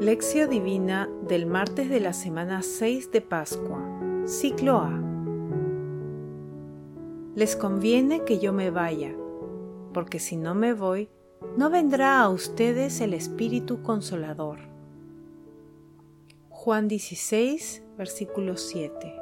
Lección 0.00 0.48
Divina 0.48 1.10
del 1.26 1.44
martes 1.46 1.90
de 1.90 1.98
la 1.98 2.12
semana 2.12 2.62
6 2.62 3.10
de 3.10 3.20
Pascua, 3.20 3.82
ciclo 4.26 4.76
A. 4.76 4.92
Les 7.34 7.56
conviene 7.56 8.22
que 8.22 8.38
yo 8.38 8.52
me 8.52 8.70
vaya, 8.70 9.12
porque 9.92 10.20
si 10.20 10.36
no 10.36 10.54
me 10.54 10.72
voy, 10.72 11.10
no 11.56 11.68
vendrá 11.68 12.20
a 12.20 12.28
ustedes 12.28 13.00
el 13.00 13.12
Espíritu 13.12 13.82
Consolador. 13.82 14.60
Juan 16.48 16.86
16, 16.86 17.82
versículo 17.96 18.56
7. 18.56 19.16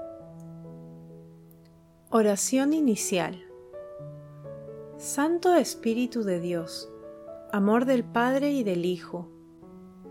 Oración 2.11 2.75
inicial. 2.75 3.43
Santo 4.99 5.55
Espíritu 5.55 6.23
de 6.23 6.39
Dios, 6.39 6.93
amor 7.51 7.87
del 7.87 8.05
Padre 8.05 8.51
y 8.51 8.63
del 8.63 8.85
Hijo, 8.85 9.31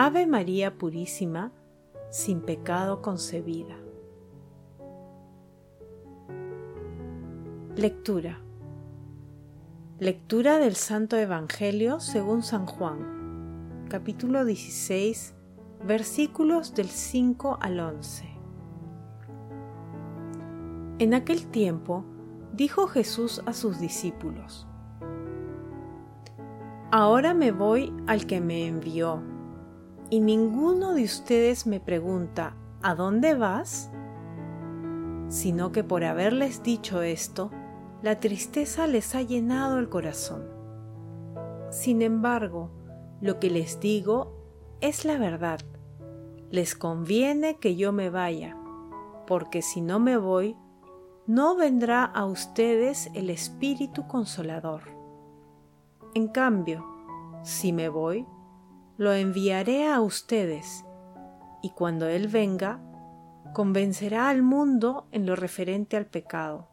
Ave 0.00 0.28
María 0.28 0.78
Purísima, 0.78 1.50
sin 2.08 2.40
pecado 2.40 3.02
concebida. 3.02 3.74
Lectura. 7.74 8.38
Lectura 9.98 10.58
del 10.58 10.76
Santo 10.76 11.16
Evangelio 11.16 11.98
según 11.98 12.44
San 12.44 12.64
Juan, 12.64 13.86
capítulo 13.90 14.44
16, 14.44 15.34
versículos 15.84 16.76
del 16.76 16.90
5 16.90 17.58
al 17.60 17.80
11. 17.80 18.28
En 21.00 21.12
aquel 21.12 21.48
tiempo, 21.48 22.04
dijo 22.52 22.86
Jesús 22.86 23.42
a 23.46 23.52
sus 23.52 23.80
discípulos, 23.80 24.64
Ahora 26.92 27.34
me 27.34 27.50
voy 27.50 27.92
al 28.06 28.26
que 28.26 28.40
me 28.40 28.68
envió, 28.68 29.20
y 30.10 30.20
ninguno 30.20 30.94
de 30.94 31.04
ustedes 31.04 31.66
me 31.66 31.80
pregunta, 31.80 32.54
¿a 32.82 32.94
dónde 32.94 33.34
vas? 33.34 33.90
Sino 35.28 35.72
que 35.72 35.84
por 35.84 36.04
haberles 36.04 36.62
dicho 36.62 37.02
esto, 37.02 37.50
la 38.02 38.20
tristeza 38.20 38.86
les 38.86 39.14
ha 39.14 39.22
llenado 39.22 39.78
el 39.78 39.88
corazón. 39.88 40.48
Sin 41.70 42.00
embargo, 42.00 42.70
lo 43.20 43.38
que 43.38 43.50
les 43.50 43.80
digo 43.80 44.32
es 44.80 45.04
la 45.04 45.18
verdad. 45.18 45.60
Les 46.50 46.74
conviene 46.74 47.58
que 47.58 47.76
yo 47.76 47.92
me 47.92 48.08
vaya, 48.08 48.56
porque 49.26 49.60
si 49.60 49.82
no 49.82 49.98
me 50.00 50.16
voy, 50.16 50.56
no 51.26 51.56
vendrá 51.56 52.04
a 52.04 52.24
ustedes 52.24 53.10
el 53.12 53.28
Espíritu 53.28 54.06
Consolador. 54.06 54.82
En 56.14 56.28
cambio, 56.28 56.86
si 57.42 57.72
me 57.74 57.90
voy, 57.90 58.26
lo 58.98 59.12
enviaré 59.12 59.86
a 59.86 60.00
ustedes, 60.00 60.84
y 61.62 61.70
cuando 61.70 62.08
Él 62.08 62.26
venga, 62.26 62.80
convencerá 63.54 64.28
al 64.28 64.42
mundo 64.42 65.06
en 65.12 65.24
lo 65.24 65.36
referente 65.36 65.96
al 65.96 66.06
pecado, 66.06 66.68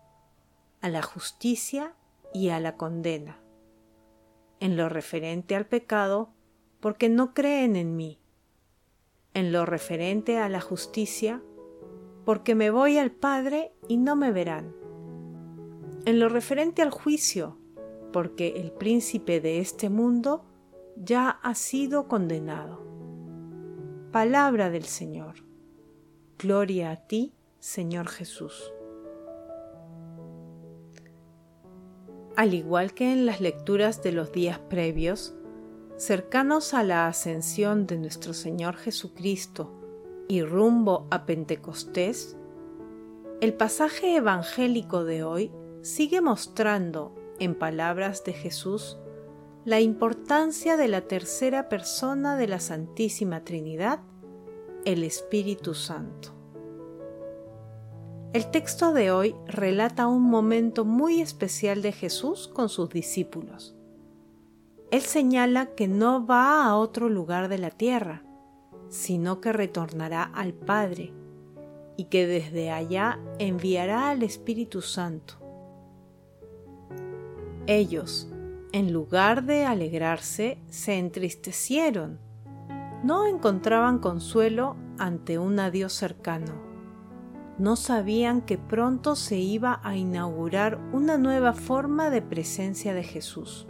a 0.82 0.90
la 0.90 1.04
justicia 1.04 1.94
y 2.34 2.50
a 2.50 2.60
la 2.60 2.78
condena. 2.78 3.38
En 4.60 4.76
lo 4.76 4.90
referente 4.90 5.56
al 5.56 5.68
pecado, 5.68 6.32
porque 6.80 7.10
no 7.10 7.36
creen 7.36 7.76
en 7.76 7.96
mí. 7.96 8.20
En 9.36 9.52
lo 9.52 9.68
referente 9.68 10.40
a 10.40 10.50
la 10.50 10.62
justicia, 10.62 11.44
porque 12.26 12.56
me 12.56 12.72
voy 12.72 12.98
al 12.98 13.12
Padre 13.12 13.72
y 13.88 13.98
no 13.98 14.16
me 14.16 14.32
verán. 14.32 14.76
En 16.06 16.20
lo 16.20 16.28
referente 16.30 16.82
al 16.82 16.90
juicio, 16.90 17.60
porque 18.12 18.56
el 18.58 18.72
príncipe 18.72 19.40
de 19.42 19.60
este 19.60 19.90
mundo 19.90 20.44
ya 20.96 21.30
ha 21.30 21.56
sido 21.56 22.08
condenado. 22.08 22.86
Palabra 24.12 24.70
del 24.70 24.86
Señor. 24.86 25.36
Gloria 26.40 26.92
a 26.92 27.08
ti, 27.08 27.34
Señor 27.60 28.08
Jesús. 28.08 28.72
Al 32.36 32.54
igual 32.54 32.94
que 32.94 33.12
en 33.12 33.26
las 33.26 33.40
lecturas 33.40 34.04
de 34.04 34.12
los 34.12 34.32
días 34.32 34.60
previos, 34.60 35.36
cercanos 35.98 36.74
a 36.74 36.84
la 36.84 37.08
ascensión 37.08 37.88
de 37.88 37.98
nuestro 37.98 38.34
Señor 38.34 38.76
Jesucristo 38.76 39.74
y 40.28 40.42
rumbo 40.44 41.08
a 41.12 41.26
Pentecostés, 41.26 42.36
el 43.42 43.54
pasaje 43.54 44.16
evangélico 44.16 45.04
de 45.04 45.24
hoy 45.24 45.52
sigue 45.82 46.22
mostrando, 46.22 47.14
en 47.38 47.54
palabras 47.54 48.24
de 48.24 48.32
Jesús, 48.32 48.98
la 49.66 49.82
importancia 49.82 50.78
de 50.78 50.88
la 50.88 51.02
tercera 51.02 51.70
persona 51.70 52.38
de 52.38 52.48
la 52.48 52.60
Santísima 52.60 53.44
Trinidad, 53.44 54.00
el 54.86 55.04
Espíritu 55.04 55.74
Santo. 55.74 56.30
El 58.34 58.52
texto 58.52 58.94
de 58.94 59.10
hoy 59.10 59.36
relata 59.48 60.06
un 60.06 60.22
momento 60.22 60.86
muy 60.86 61.20
especial 61.20 61.82
de 61.82 61.94
Jesús 61.94 62.48
con 62.48 62.70
sus 62.70 62.90
discípulos. 62.90 63.76
Él 64.92 65.02
señala 65.02 65.74
que 65.74 65.88
no 65.88 66.28
va 66.28 66.66
a 66.66 66.76
otro 66.78 67.10
lugar 67.10 67.48
de 67.48 67.58
la 67.58 67.72
tierra, 67.72 68.22
sino 68.90 69.42
que 69.42 69.52
retornará 69.52 70.22
al 70.22 70.54
Padre 70.54 71.12
y 71.98 72.04
que 72.06 72.28
desde 72.28 72.70
allá 72.70 73.20
enviará 73.40 74.12
al 74.12 74.22
Espíritu 74.22 74.84
Santo. 74.84 75.34
Ellos, 77.66 78.30
en 78.76 78.92
lugar 78.92 79.46
de 79.46 79.64
alegrarse, 79.64 80.58
se 80.68 81.00
entristecieron. 81.00 82.20
No 83.06 83.26
encontraban 83.26 84.00
consuelo 84.00 84.76
ante 84.98 85.40
un 85.40 85.62
adiós 85.62 85.94
cercano. 85.94 86.52
No 87.58 87.78
sabían 87.78 88.42
que 88.42 88.58
pronto 88.58 89.16
se 89.16 89.38
iba 89.38 89.80
a 89.82 89.96
inaugurar 89.96 90.78
una 90.92 91.18
nueva 91.18 91.54
forma 91.54 92.10
de 92.10 92.22
presencia 92.22 92.94
de 92.94 93.04
Jesús, 93.04 93.66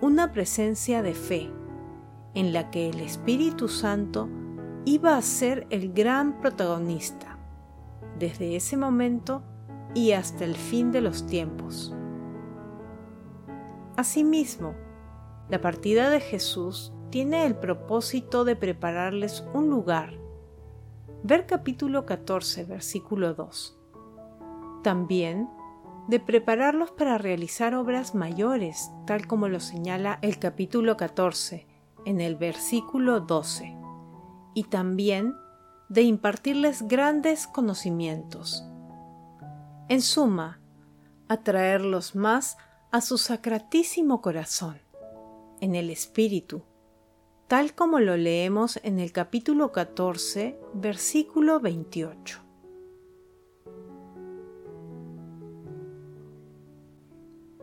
una 0.00 0.32
presencia 0.32 1.02
de 1.02 1.14
fe 1.14 1.48
en 2.34 2.52
la 2.52 2.68
que 2.72 2.88
el 2.88 2.98
Espíritu 2.98 3.68
Santo 3.68 4.28
iba 4.86 5.16
a 5.16 5.22
ser 5.22 5.68
el 5.70 5.92
gran 5.92 6.40
protagonista, 6.40 7.38
desde 8.18 8.56
ese 8.56 8.76
momento 8.76 9.44
y 9.94 10.10
hasta 10.10 10.44
el 10.44 10.56
fin 10.56 10.90
de 10.90 11.00
los 11.00 11.28
tiempos. 11.28 11.94
Asimismo, 14.00 14.72
la 15.50 15.60
partida 15.60 16.08
de 16.08 16.20
Jesús 16.20 16.90
tiene 17.10 17.44
el 17.44 17.54
propósito 17.54 18.46
de 18.46 18.56
prepararles 18.56 19.44
un 19.52 19.68
lugar. 19.68 20.14
Ver 21.22 21.44
capítulo 21.44 22.06
14, 22.06 22.64
versículo 22.64 23.34
2. 23.34 23.78
También 24.82 25.50
de 26.08 26.18
prepararlos 26.18 26.92
para 26.92 27.18
realizar 27.18 27.74
obras 27.74 28.14
mayores, 28.14 28.90
tal 29.06 29.26
como 29.26 29.48
lo 29.48 29.60
señala 29.60 30.18
el 30.22 30.38
capítulo 30.38 30.96
14, 30.96 31.66
en 32.06 32.22
el 32.22 32.36
versículo 32.36 33.20
12, 33.20 33.76
y 34.54 34.64
también 34.64 35.34
de 35.90 36.00
impartirles 36.00 36.88
grandes 36.88 37.46
conocimientos. 37.46 38.64
En 39.90 40.00
suma, 40.00 40.58
atraerlos 41.28 42.14
más 42.14 42.56
a 42.56 42.69
su 43.00 43.18
sacratísimo 43.18 44.20
corazón, 44.20 44.80
en 45.60 45.76
el 45.76 45.90
Espíritu, 45.90 46.62
tal 47.46 47.74
como 47.74 48.00
lo 48.00 48.16
leemos 48.16 48.80
en 48.82 48.98
el 48.98 49.12
capítulo 49.12 49.70
14, 49.70 50.58
versículo 50.74 51.60
28. 51.60 52.40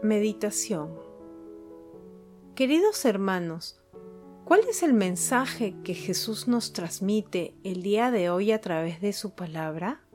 Meditación 0.01 0.93
Queridos 2.55 3.03
hermanos, 3.03 3.81
¿Cuál 4.47 4.61
es 4.69 4.81
el 4.81 4.93
mensaje 4.93 5.75
que 5.83 5.93
Jesús 5.93 6.47
nos 6.47 6.71
transmite 6.71 7.53
el 7.65 7.83
día 7.83 8.11
de 8.11 8.29
hoy 8.29 8.53
a 8.53 8.61
través 8.61 9.01
de 9.01 9.11
su 9.11 9.31
palabra? 9.31 10.06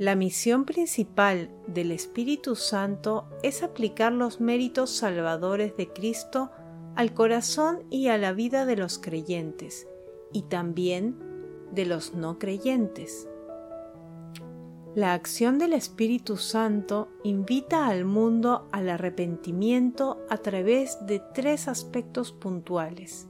La 0.00 0.14
misión 0.14 0.64
principal 0.64 1.50
del 1.66 1.92
Espíritu 1.92 2.56
Santo 2.56 3.28
es 3.42 3.62
aplicar 3.62 4.14
los 4.14 4.40
méritos 4.40 4.88
salvadores 4.88 5.76
de 5.76 5.92
Cristo 5.92 6.50
al 6.96 7.12
corazón 7.12 7.84
y 7.90 8.08
a 8.08 8.16
la 8.16 8.32
vida 8.32 8.64
de 8.64 8.76
los 8.76 8.98
creyentes 8.98 9.86
y 10.32 10.44
también 10.44 11.18
de 11.72 11.84
los 11.84 12.14
no 12.14 12.38
creyentes. 12.38 13.28
La 14.94 15.12
acción 15.12 15.58
del 15.58 15.74
Espíritu 15.74 16.38
Santo 16.38 17.10
invita 17.22 17.86
al 17.86 18.06
mundo 18.06 18.70
al 18.72 18.88
arrepentimiento 18.88 20.24
a 20.30 20.38
través 20.38 20.96
de 21.04 21.20
tres 21.34 21.68
aspectos 21.68 22.32
puntuales, 22.32 23.28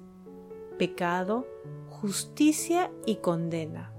pecado, 0.78 1.48
justicia 1.88 2.92
y 3.06 3.16
condena. 3.16 3.89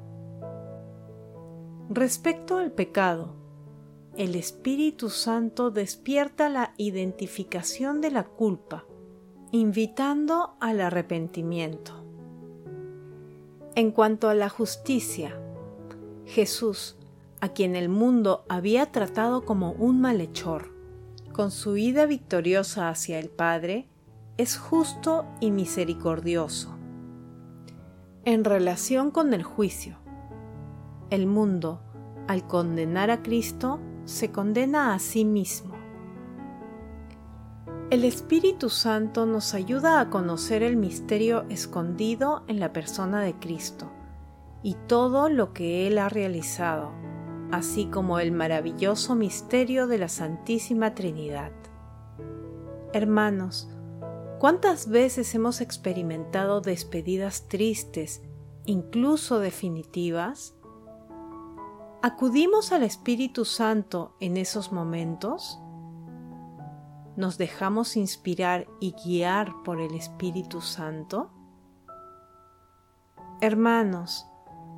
Respecto 1.93 2.57
al 2.57 2.71
pecado, 2.71 3.35
el 4.15 4.35
Espíritu 4.35 5.09
Santo 5.09 5.71
despierta 5.71 6.47
la 6.47 6.73
identificación 6.77 7.99
de 7.99 8.11
la 8.11 8.23
culpa, 8.23 8.85
invitando 9.51 10.55
al 10.61 10.79
arrepentimiento. 10.79 12.05
En 13.75 13.91
cuanto 13.91 14.29
a 14.29 14.35
la 14.35 14.47
justicia, 14.47 15.37
Jesús, 16.23 16.95
a 17.41 17.49
quien 17.49 17.75
el 17.75 17.89
mundo 17.89 18.45
había 18.47 18.93
tratado 18.93 19.43
como 19.43 19.73
un 19.73 19.99
malhechor, 19.99 20.73
con 21.33 21.51
su 21.51 21.75
ida 21.75 22.05
victoriosa 22.05 22.87
hacia 22.87 23.19
el 23.19 23.27
Padre, 23.27 23.89
es 24.37 24.57
justo 24.57 25.25
y 25.41 25.51
misericordioso. 25.51 26.73
En 28.23 28.45
relación 28.45 29.11
con 29.11 29.33
el 29.33 29.43
juicio, 29.43 30.00
el 31.11 31.27
mundo, 31.27 31.81
al 32.27 32.47
condenar 32.47 33.11
a 33.11 33.21
Cristo, 33.21 33.79
se 34.05 34.31
condena 34.31 34.95
a 34.95 34.99
sí 34.99 35.25
mismo. 35.25 35.75
El 37.91 38.05
Espíritu 38.05 38.69
Santo 38.69 39.25
nos 39.25 39.53
ayuda 39.53 39.99
a 39.99 40.09
conocer 40.09 40.63
el 40.63 40.77
misterio 40.77 41.43
escondido 41.49 42.43
en 42.47 42.61
la 42.61 42.71
persona 42.71 43.21
de 43.21 43.37
Cristo 43.37 43.91
y 44.63 44.75
todo 44.87 45.27
lo 45.27 45.51
que 45.51 45.87
Él 45.87 45.97
ha 45.97 46.07
realizado, 46.07 46.93
así 47.51 47.87
como 47.87 48.19
el 48.19 48.31
maravilloso 48.31 49.13
misterio 49.13 49.87
de 49.87 49.97
la 49.97 50.07
Santísima 50.07 50.95
Trinidad. 50.95 51.51
Hermanos, 52.93 53.69
¿cuántas 54.39 54.87
veces 54.87 55.35
hemos 55.35 55.59
experimentado 55.59 56.61
despedidas 56.61 57.49
tristes, 57.49 58.21
incluso 58.65 59.39
definitivas? 59.39 60.55
¿Acudimos 62.03 62.71
al 62.71 62.81
Espíritu 62.81 63.45
Santo 63.45 64.15
en 64.19 64.35
esos 64.37 64.71
momentos? 64.71 65.59
¿Nos 67.15 67.37
dejamos 67.37 67.95
inspirar 67.95 68.65
y 68.79 68.93
guiar 68.93 69.53
por 69.63 69.79
el 69.79 69.93
Espíritu 69.93 70.61
Santo? 70.61 71.31
Hermanos, 73.39 74.25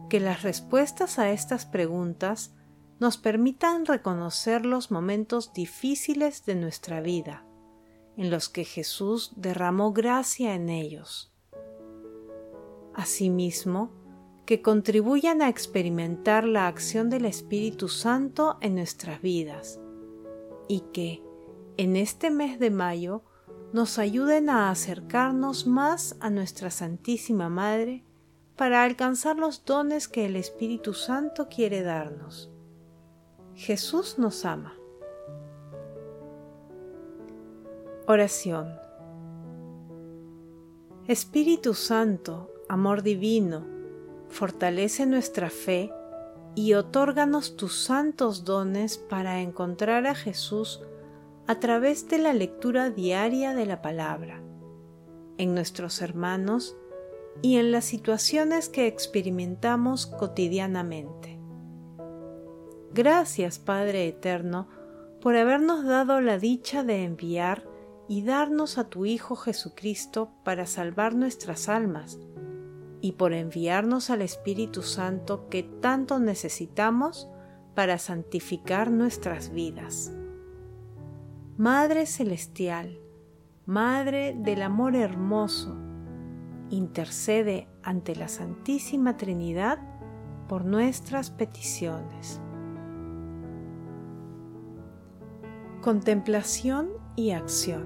que 0.10 0.20
las 0.20 0.42
respuestas 0.42 1.18
a 1.18 1.30
estas 1.30 1.66
preguntas 1.66 2.54
nos 3.00 3.16
permitan 3.16 3.86
reconocer 3.86 4.66
los 4.66 4.92
momentos 4.92 5.54
difíciles 5.54 6.46
de 6.46 6.56
nuestra 6.56 7.00
vida, 7.00 7.46
en 8.18 8.32
los 8.32 8.50
que 8.50 8.66
Jesús 8.66 9.32
derramó 9.38 9.94
gracia 9.94 10.56
en 10.56 10.68
ellos. 10.68 11.34
Asimismo, 12.94 14.03
que 14.46 14.62
contribuyan 14.62 15.42
a 15.42 15.50
experimentar 15.50 16.44
la 16.44 16.68
acción 16.68 17.10
del 17.10 17.26
Espíritu 17.26 17.88
Santo 17.88 18.58
en 18.62 18.76
nuestras 18.76 19.22
vidas 19.22 19.80
y 20.68 20.82
que, 20.92 21.24
en 21.78 21.96
este 21.96 22.30
mes 22.30 22.60
de 22.60 22.70
mayo, 22.70 23.24
nos 23.72 23.98
ayuden 23.98 24.50
a 24.50 24.70
acercarnos 24.70 25.66
más 25.66 26.16
a 26.20 26.30
nuestra 26.30 26.70
Santísima 26.72 27.50
Madre 27.50 28.04
para 28.56 28.84
alcanzar 28.84 29.38
los 29.38 29.66
dones 29.66 30.08
que 30.08 30.26
el 30.26 30.36
Espíritu 30.36 30.94
Santo 30.94 31.48
quiere 31.50 31.82
darnos. 31.82 32.52
Jesús 33.56 34.20
nos 34.20 34.46
ama. 34.46 34.76
Oración. 38.08 38.76
Espíritu 41.08 41.74
Santo, 41.74 42.52
amor 42.70 43.02
divino, 43.02 43.73
fortalece 44.34 45.06
nuestra 45.06 45.50
fe 45.50 45.94
y 46.56 46.74
otórganos 46.74 47.56
tus 47.56 47.84
santos 47.84 48.44
dones 48.44 48.98
para 48.98 49.42
encontrar 49.42 50.06
a 50.08 50.16
Jesús 50.16 50.82
a 51.48 51.60
través 51.60 52.08
de 52.10 52.18
la 52.18 52.34
lectura 52.34 52.90
diaria 52.90 53.54
de 53.54 53.66
la 53.66 53.82
palabra, 53.82 54.42
en 55.38 55.54
nuestros 55.54 56.02
hermanos 56.02 56.76
y 57.42 57.58
en 57.58 57.72
las 57.72 57.86
situaciones 57.86 58.70
que 58.70 58.88
experimentamos 58.88 60.08
cotidianamente. 60.08 61.40
Gracias, 62.94 63.60
Padre 63.60 64.08
Eterno, 64.08 64.68
por 65.22 65.36
habernos 65.36 65.86
dado 65.86 66.22
la 66.22 66.38
dicha 66.38 66.84
de 66.84 67.04
enviar 67.04 67.68
y 68.08 68.24
darnos 68.24 68.78
a 68.78 68.90
tu 68.90 69.06
Hijo 69.06 69.36
Jesucristo 69.36 70.32
para 70.44 70.66
salvar 70.66 71.16
nuestras 71.16 71.70
almas 71.70 72.20
y 73.04 73.12
por 73.12 73.34
enviarnos 73.34 74.10
al 74.10 74.22
Espíritu 74.22 74.82
Santo 74.82 75.50
que 75.50 75.62
tanto 75.62 76.20
necesitamos 76.20 77.28
para 77.76 77.98
santificar 77.98 78.92
nuestras 78.92 79.52
vidas. 79.52 80.14
Madre 81.58 82.06
Celestial, 82.06 83.02
Madre 83.66 84.34
del 84.40 84.62
Amor 84.62 84.96
Hermoso, 84.96 85.76
intercede 86.70 87.68
ante 87.84 88.16
la 88.16 88.30
Santísima 88.30 89.18
Trinidad 89.18 89.80
por 90.48 90.64
nuestras 90.64 91.30
peticiones. 91.30 92.40
Contemplación 95.82 96.88
y 97.18 97.32
acción. 97.32 97.84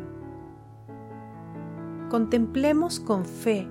Contemplemos 2.12 3.00
con 3.00 3.26
fe 3.26 3.68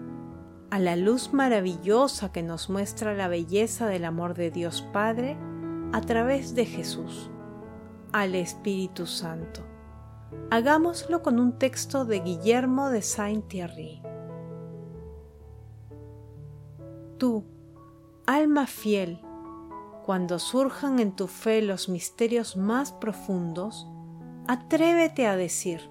a 0.70 0.78
la 0.78 0.96
luz 0.96 1.32
maravillosa 1.32 2.32
que 2.32 2.42
nos 2.42 2.68
muestra 2.68 3.14
la 3.14 3.28
belleza 3.28 3.86
del 3.86 4.04
amor 4.04 4.34
de 4.34 4.50
Dios 4.50 4.82
Padre 4.92 5.36
a 5.92 6.00
través 6.00 6.54
de 6.54 6.66
Jesús, 6.66 7.30
al 8.12 8.34
Espíritu 8.34 9.06
Santo. 9.06 9.62
Hagámoslo 10.50 11.22
con 11.22 11.38
un 11.38 11.58
texto 11.58 12.04
de 12.04 12.20
Guillermo 12.20 12.90
de 12.90 13.02
Saint-Thierry. 13.02 14.02
Tú, 17.18 17.44
alma 18.26 18.66
fiel, 18.66 19.20
cuando 20.04 20.38
surjan 20.38 20.98
en 20.98 21.14
tu 21.16 21.28
fe 21.28 21.62
los 21.62 21.88
misterios 21.88 22.56
más 22.56 22.92
profundos, 22.92 23.88
atrévete 24.46 25.26
a 25.26 25.36
decir, 25.36 25.90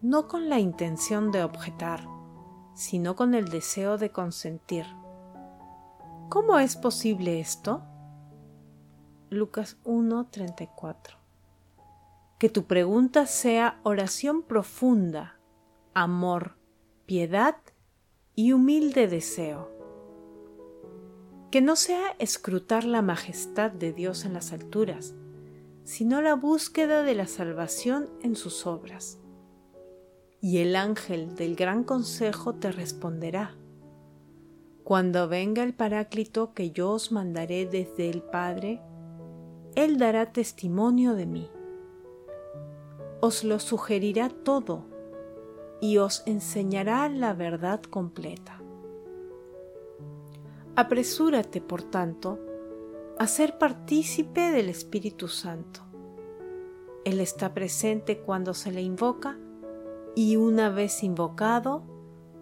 no 0.00 0.28
con 0.28 0.48
la 0.48 0.58
intención 0.60 1.32
de 1.32 1.42
objetar, 1.42 2.15
sino 2.76 3.16
con 3.16 3.34
el 3.34 3.48
deseo 3.48 3.96
de 3.96 4.10
consentir. 4.10 4.84
¿Cómo 6.28 6.58
es 6.58 6.76
posible 6.76 7.40
esto? 7.40 7.82
Lucas 9.30 9.78
1:34. 9.84 11.16
Que 12.38 12.50
tu 12.50 12.64
pregunta 12.64 13.24
sea 13.24 13.80
oración 13.82 14.42
profunda, 14.42 15.40
amor, 15.94 16.58
piedad 17.06 17.56
y 18.34 18.52
humilde 18.52 19.08
deseo. 19.08 19.70
Que 21.50 21.62
no 21.62 21.76
sea 21.76 22.14
escrutar 22.18 22.84
la 22.84 23.00
majestad 23.00 23.70
de 23.70 23.94
Dios 23.94 24.26
en 24.26 24.34
las 24.34 24.52
alturas, 24.52 25.14
sino 25.84 26.20
la 26.20 26.34
búsqueda 26.34 27.02
de 27.04 27.14
la 27.14 27.26
salvación 27.26 28.10
en 28.22 28.36
sus 28.36 28.66
obras 28.66 29.18
y 30.46 30.58
el 30.58 30.76
ángel 30.76 31.34
del 31.34 31.56
gran 31.56 31.82
consejo 31.82 32.54
te 32.54 32.70
responderá. 32.70 33.56
Cuando 34.84 35.26
venga 35.26 35.64
el 35.64 35.74
Paráclito 35.74 36.54
que 36.54 36.70
yo 36.70 36.92
os 36.92 37.10
mandaré 37.10 37.66
desde 37.66 38.08
el 38.08 38.22
Padre, 38.22 38.80
Él 39.74 39.98
dará 39.98 40.32
testimonio 40.32 41.14
de 41.14 41.26
mí. 41.26 41.50
Os 43.20 43.42
lo 43.42 43.58
sugerirá 43.58 44.28
todo 44.28 44.86
y 45.80 45.98
os 45.98 46.22
enseñará 46.26 47.08
la 47.08 47.34
verdad 47.34 47.82
completa. 47.82 48.62
Apresúrate, 50.76 51.60
por 51.60 51.82
tanto, 51.82 52.38
a 53.18 53.26
ser 53.26 53.58
partícipe 53.58 54.52
del 54.52 54.68
Espíritu 54.68 55.26
Santo. 55.26 55.80
Él 57.04 57.18
está 57.18 57.52
presente 57.52 58.20
cuando 58.20 58.54
se 58.54 58.70
le 58.70 58.82
invoca 58.82 59.40
y 60.16 60.36
una 60.36 60.70
vez 60.70 61.04
invocado, 61.04 61.82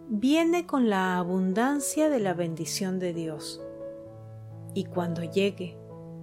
viene 0.08 0.64
con 0.64 0.88
la 0.88 1.18
abundancia 1.18 2.08
de 2.08 2.20
la 2.20 2.32
bendición 2.32 3.00
de 3.00 3.12
Dios. 3.12 3.60
Y 4.74 4.84
cuando 4.84 5.24
llegue, 5.24 5.76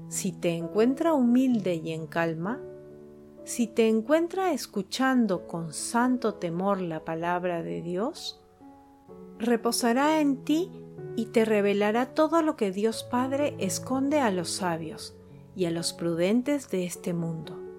si 0.07 0.31
te 0.31 0.55
encuentra 0.55 1.13
humilde 1.13 1.75
y 1.75 1.91
en 1.91 2.07
calma, 2.07 2.61
si 3.43 3.67
te 3.67 3.89
encuentra 3.89 4.53
escuchando 4.53 5.45
con 5.45 5.73
santo 5.73 6.35
temor 6.35 6.79
la 6.79 7.03
palabra 7.03 7.61
de 7.63 7.81
Dios, 7.81 8.41
reposará 9.37 10.21
en 10.21 10.45
ti 10.45 10.71
y 11.17 11.25
te 11.27 11.43
revelará 11.43 12.13
todo 12.13 12.41
lo 12.41 12.55
que 12.55 12.71
Dios 12.71 13.03
Padre 13.03 13.55
esconde 13.59 14.21
a 14.21 14.31
los 14.31 14.49
sabios 14.49 15.17
y 15.53 15.65
a 15.65 15.71
los 15.71 15.91
prudentes 15.91 16.69
de 16.69 16.85
este 16.85 17.13
mundo. 17.13 17.70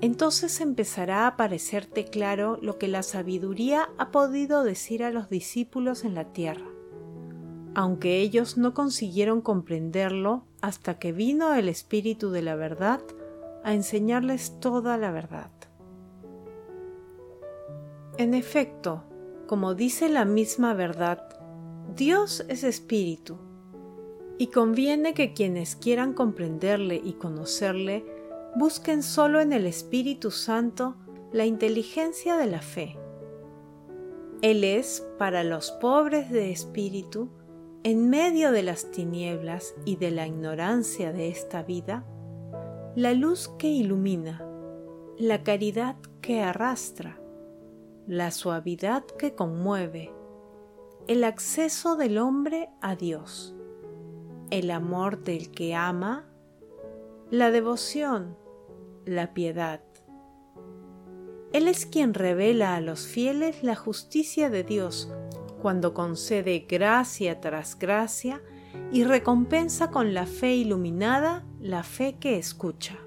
Entonces 0.00 0.60
empezará 0.60 1.26
a 1.26 1.36
parecerte 1.36 2.04
claro 2.04 2.58
lo 2.60 2.78
que 2.78 2.88
la 2.88 3.02
sabiduría 3.02 3.90
ha 3.96 4.10
podido 4.10 4.64
decir 4.64 5.02
a 5.02 5.10
los 5.10 5.30
discípulos 5.30 6.04
en 6.04 6.14
la 6.14 6.32
tierra, 6.32 6.66
aunque 7.74 8.20
ellos 8.20 8.58
no 8.58 8.74
consiguieron 8.74 9.40
comprenderlo 9.40 10.46
hasta 10.60 10.98
que 10.98 11.12
vino 11.12 11.54
el 11.54 11.68
Espíritu 11.68 12.30
de 12.30 12.42
la 12.42 12.54
verdad 12.54 13.00
a 13.62 13.72
enseñarles 13.72 14.60
toda 14.60 14.98
la 14.98 15.10
verdad. 15.10 15.50
En 18.18 18.34
efecto, 18.34 19.02
como 19.46 19.74
dice 19.74 20.08
la 20.08 20.24
misma 20.24 20.74
verdad, 20.74 21.28
Dios 21.96 22.44
es 22.48 22.62
espíritu, 22.62 23.38
y 24.38 24.48
conviene 24.48 25.14
que 25.14 25.32
quienes 25.32 25.76
quieran 25.76 26.12
comprenderle 26.12 27.00
y 27.02 27.14
conocerle 27.14 28.04
busquen 28.56 29.02
solo 29.02 29.40
en 29.40 29.52
el 29.52 29.66
Espíritu 29.66 30.30
Santo 30.30 30.96
la 31.32 31.44
inteligencia 31.44 32.36
de 32.36 32.46
la 32.46 32.60
fe. 32.60 32.96
Él 34.42 34.62
es, 34.62 35.06
para 35.18 35.42
los 35.42 35.72
pobres 35.72 36.30
de 36.30 36.52
espíritu, 36.52 37.30
en 37.82 38.08
medio 38.08 38.52
de 38.52 38.62
las 38.62 38.90
tinieblas 38.90 39.74
y 39.84 39.96
de 39.96 40.10
la 40.10 40.26
ignorancia 40.26 41.12
de 41.12 41.28
esta 41.28 41.62
vida, 41.62 42.04
la 42.94 43.12
luz 43.12 43.48
que 43.58 43.68
ilumina, 43.68 44.46
la 45.18 45.42
caridad 45.42 45.96
que 46.20 46.42
arrastra, 46.42 47.20
la 48.06 48.30
suavidad 48.30 49.04
que 49.04 49.34
conmueve, 49.34 50.12
el 51.06 51.24
acceso 51.24 51.96
del 51.96 52.18
hombre 52.18 52.68
a 52.80 52.96
Dios, 52.96 53.54
el 54.50 54.70
amor 54.70 55.22
del 55.22 55.50
que 55.50 55.74
ama, 55.74 56.26
la 57.30 57.50
devoción, 57.50 58.36
la 59.06 59.34
piedad. 59.34 59.80
Él 61.52 61.68
es 61.68 61.86
quien 61.86 62.14
revela 62.14 62.74
a 62.74 62.80
los 62.80 63.06
fieles 63.06 63.62
la 63.62 63.76
justicia 63.76 64.50
de 64.50 64.64
Dios 64.64 65.08
cuando 65.62 65.94
concede 65.94 66.66
gracia 66.68 67.40
tras 67.40 67.78
gracia 67.78 68.42
y 68.92 69.04
recompensa 69.04 69.90
con 69.90 70.14
la 70.14 70.26
fe 70.26 70.56
iluminada 70.56 71.44
la 71.60 71.82
fe 71.82 72.16
que 72.18 72.38
escucha. 72.38 72.98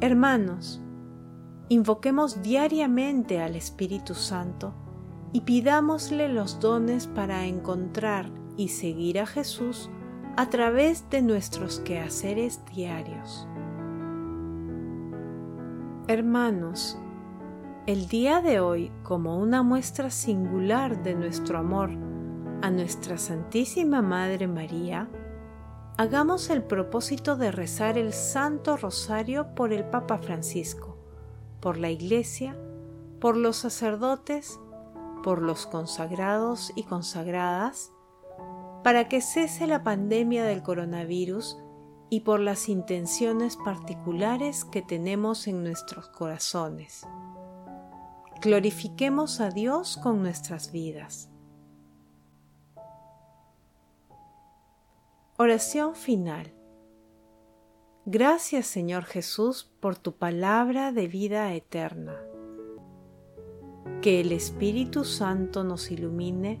Hermanos, 0.00 0.80
invoquemos 1.68 2.42
diariamente 2.42 3.40
al 3.40 3.54
Espíritu 3.54 4.14
Santo 4.14 4.74
y 5.32 5.42
pidámosle 5.42 6.28
los 6.28 6.58
dones 6.58 7.06
para 7.06 7.44
encontrar 7.44 8.30
y 8.56 8.68
seguir 8.68 9.20
a 9.20 9.26
Jesús 9.26 9.90
a 10.36 10.48
través 10.48 11.08
de 11.10 11.22
nuestros 11.22 11.80
quehaceres 11.80 12.64
diarios. 12.66 13.46
Hermanos, 16.06 16.98
el 17.86 18.08
día 18.08 18.40
de 18.40 18.60
hoy, 18.60 18.92
como 19.02 19.38
una 19.38 19.62
muestra 19.62 20.10
singular 20.10 21.02
de 21.02 21.14
nuestro 21.14 21.58
amor 21.58 21.90
a 22.62 22.70
nuestra 22.70 23.16
Santísima 23.18 24.02
Madre 24.02 24.46
María, 24.46 25.08
hagamos 25.96 26.50
el 26.50 26.62
propósito 26.62 27.36
de 27.36 27.52
rezar 27.52 27.98
el 27.98 28.12
Santo 28.12 28.76
Rosario 28.76 29.54
por 29.54 29.72
el 29.72 29.84
Papa 29.84 30.18
Francisco, 30.18 30.96
por 31.60 31.76
la 31.76 31.90
Iglesia, 31.90 32.56
por 33.20 33.36
los 33.36 33.56
sacerdotes, 33.56 34.58
por 35.22 35.42
los 35.42 35.66
consagrados 35.66 36.72
y 36.74 36.84
consagradas, 36.84 37.92
para 38.82 39.08
que 39.08 39.20
cese 39.20 39.66
la 39.66 39.82
pandemia 39.82 40.44
del 40.44 40.62
coronavirus 40.62 41.58
y 42.10 42.20
por 42.20 42.40
las 42.40 42.68
intenciones 42.68 43.56
particulares 43.56 44.64
que 44.64 44.82
tenemos 44.82 45.46
en 45.46 45.62
nuestros 45.62 46.08
corazones. 46.08 47.06
Glorifiquemos 48.42 49.40
a 49.40 49.50
Dios 49.50 49.96
con 49.96 50.22
nuestras 50.22 50.72
vidas. 50.72 51.30
Oración 55.36 55.94
final. 55.94 56.52
Gracias 58.06 58.66
Señor 58.66 59.04
Jesús 59.04 59.70
por 59.80 59.96
tu 59.96 60.16
palabra 60.16 60.90
de 60.90 61.06
vida 61.06 61.54
eterna. 61.54 62.16
Que 64.02 64.20
el 64.20 64.32
Espíritu 64.32 65.04
Santo 65.04 65.62
nos 65.62 65.90
ilumine 65.90 66.60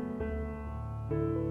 Thank 1.11 1.23
you. 1.23 1.50